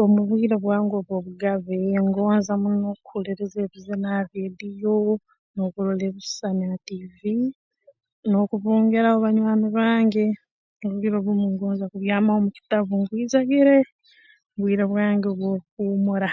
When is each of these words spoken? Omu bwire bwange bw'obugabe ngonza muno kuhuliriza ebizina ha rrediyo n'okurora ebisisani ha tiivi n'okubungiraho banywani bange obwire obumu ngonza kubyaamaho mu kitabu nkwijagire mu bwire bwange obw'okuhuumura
Omu 0.00 0.20
bwire 0.28 0.56
bwange 0.64 0.98
bw'obugabe 1.06 1.76
ngonza 2.08 2.52
muno 2.62 2.88
kuhuliriza 3.04 3.58
ebizina 3.66 4.06
ha 4.14 4.20
rrediyo 4.26 4.94
n'okurora 5.54 6.04
ebisisani 6.10 6.62
ha 6.70 6.76
tiivi 6.86 7.36
n'okubungiraho 8.28 9.18
banywani 9.24 9.66
bange 9.76 10.26
obwire 10.86 11.14
obumu 11.18 11.46
ngonza 11.54 11.84
kubyaamaho 11.92 12.38
mu 12.44 12.50
kitabu 12.56 12.92
nkwijagire 13.00 13.76
mu 14.52 14.58
bwire 14.62 14.84
bwange 14.90 15.26
obw'okuhuumura 15.32 16.30